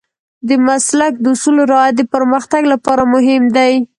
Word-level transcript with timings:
د 0.47 0.49
مسلک 0.67 1.13
د 1.19 1.25
اصولو 1.33 1.63
رعایت 1.71 1.95
د 1.97 2.03
پرمختګ 2.13 2.61
لپاره 2.73 3.03
مهم 3.13 3.43
دی. 3.57 3.73